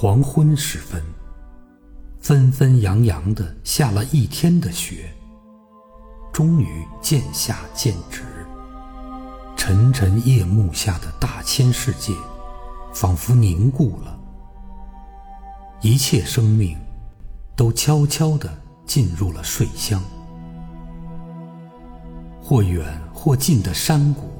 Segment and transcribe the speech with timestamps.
[0.00, 1.02] 黄昏时分，
[2.20, 5.12] 纷纷扬扬的下了一天的雪，
[6.32, 8.22] 终于渐下渐止。
[9.56, 12.12] 沉沉夜幕下的大千世界，
[12.94, 14.16] 仿佛凝固了，
[15.80, 16.78] 一切生命
[17.56, 18.48] 都悄悄地
[18.86, 20.00] 进入了睡乡。
[22.40, 24.30] 或远或近的山谷、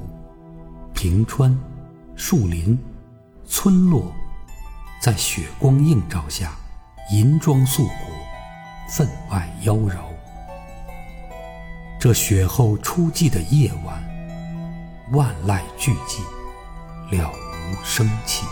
[0.93, 1.53] 平川、
[2.15, 2.79] 树林、
[3.45, 4.09] 村落。
[5.01, 6.51] 在雪光映照下，
[7.09, 7.95] 银装素裹，
[8.89, 9.95] 分外妖娆。
[11.97, 14.03] 这雪后初霁的夜晚，
[15.13, 16.21] 万籁俱寂，
[17.11, 18.45] 了无生气。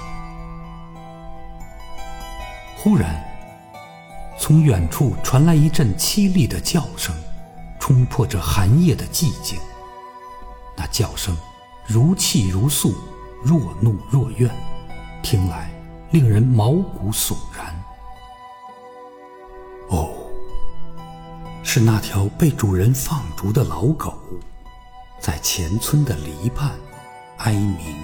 [2.78, 3.22] 忽然，
[4.40, 7.14] 从远处传来一阵凄厉的叫声，
[7.78, 9.60] 冲破这寒夜的寂静。
[10.78, 11.36] 那叫声
[11.86, 12.96] 如泣如诉，
[13.44, 14.50] 若怒若怨，
[15.22, 15.67] 听来。
[16.12, 17.76] 令人毛骨悚然。
[19.90, 20.10] 哦，
[21.64, 24.18] 是那条被主人放逐的老狗，
[25.20, 26.72] 在前村的篱畔
[27.38, 27.96] 哀鸣，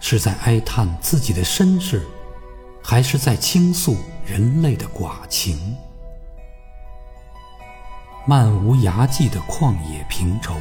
[0.00, 2.06] 是在哀叹自己的身世，
[2.82, 5.76] 还是在倾诉人类的寡情？
[8.26, 10.54] 漫无涯际的旷野平畴，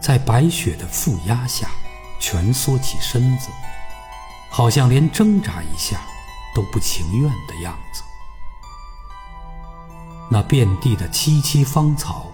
[0.00, 1.68] 在白雪的负压下，
[2.18, 3.50] 蜷缩起身子。
[4.56, 6.00] 好像连挣扎一下
[6.54, 8.04] 都不情愿的样子。
[10.30, 12.26] 那遍地的萋萋芳草，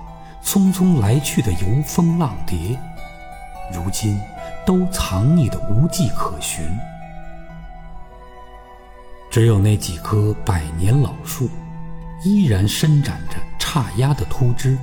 [0.44, 2.78] 匆匆来去的游风浪蝶，
[3.72, 4.20] 如今
[4.66, 6.62] 都藏匿的无迹可寻。
[9.30, 11.48] 只有那几棵百年老树，
[12.22, 14.76] 依然伸展着叉压的秃枝，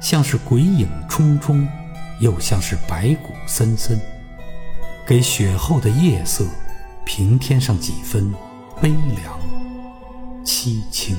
[0.00, 1.68] 像是鬼影冲冲，
[2.20, 4.00] 又像是白骨森森。
[5.06, 6.46] 给雪后的夜色
[7.04, 8.32] 平添上几分
[8.80, 9.38] 悲凉
[10.42, 11.14] 凄清。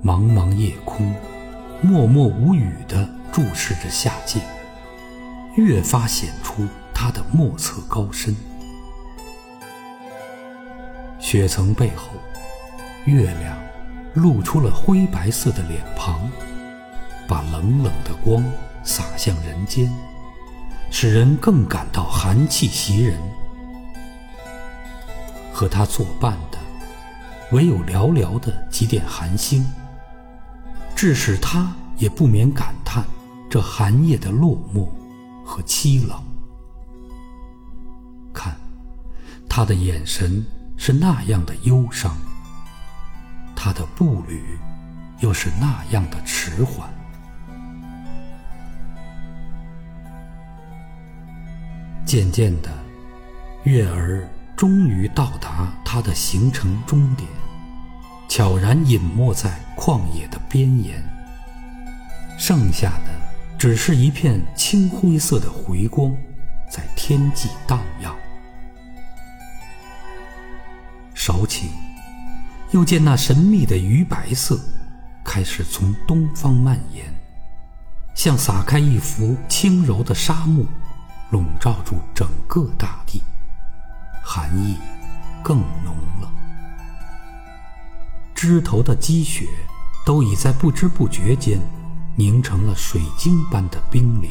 [0.00, 1.12] 茫茫夜空，
[1.82, 4.38] 默默无语地注视着下界，
[5.56, 8.36] 越发显出它的莫测高深。
[11.18, 12.10] 雪层背后，
[13.06, 13.58] 月亮
[14.14, 16.30] 露出了灰白色的脸庞，
[17.26, 18.44] 把冷冷的光
[18.84, 19.90] 洒向人间。
[20.96, 23.18] 使人更感到寒气袭人。
[25.52, 26.58] 和他作伴的，
[27.50, 29.66] 唯有寥寥的几点寒星，
[30.94, 33.04] 致使他也不免感叹
[33.50, 34.86] 这寒夜的落寞
[35.44, 36.16] 和凄冷。
[38.32, 38.56] 看，
[39.48, 42.16] 他的眼神是那样的忧伤，
[43.56, 44.56] 他的步履
[45.18, 46.88] 又是那样的迟缓。
[52.14, 52.70] 渐渐的，
[53.64, 57.28] 月儿终于到达它的行程终点，
[58.28, 61.04] 悄然隐没在旷野的边沿。
[62.38, 63.10] 剩下的
[63.58, 66.14] 只是一片青灰色的回光，
[66.70, 68.14] 在天际荡漾。
[71.16, 71.64] 少顷，
[72.70, 74.56] 又见那神秘的鱼白色
[75.24, 77.12] 开始从东方蔓延，
[78.14, 80.64] 像撒开一幅轻柔的纱幕。
[81.34, 83.20] 笼罩住整个大地，
[84.22, 84.78] 寒意
[85.42, 86.30] 更浓了。
[88.36, 89.48] 枝头的积雪
[90.06, 91.58] 都已在不知不觉间
[92.14, 94.30] 凝成了水晶般的冰凌。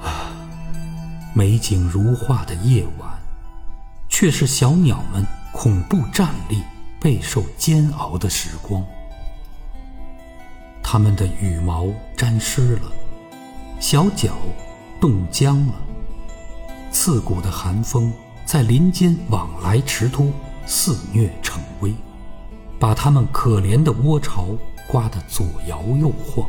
[0.00, 0.30] 啊，
[1.34, 3.20] 美景如画的夜晚，
[4.08, 6.62] 却是小鸟们恐怖站立、
[7.00, 8.80] 备受煎熬的时光。
[10.84, 12.92] 它们的羽毛沾湿了。
[13.82, 14.30] 小脚
[15.00, 15.74] 冻僵了，
[16.92, 18.12] 刺骨的寒风
[18.46, 20.30] 在林间往来驰突，
[20.64, 21.92] 肆虐成威，
[22.78, 24.46] 把他们可怜的窝巢
[24.86, 26.48] 刮得左摇右晃。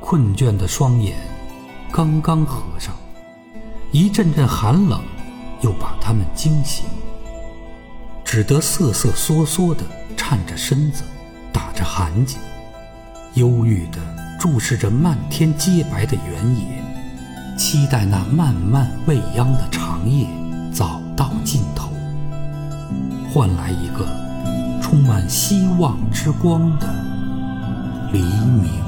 [0.00, 1.16] 困倦的双眼
[1.92, 2.92] 刚刚合上，
[3.92, 5.00] 一阵阵寒冷
[5.60, 6.84] 又把他们惊醒，
[8.24, 9.84] 只得瑟瑟缩缩地
[10.16, 11.04] 颤着身子，
[11.52, 12.34] 打着寒噤，
[13.34, 14.27] 忧郁的。
[14.38, 20.28] 注视着漫天洁白的原野，期待那漫漫未央的长夜
[20.72, 21.90] 早到尽头，
[23.32, 24.06] 换来一个
[24.80, 26.86] 充满希望之光的
[28.12, 28.87] 黎明。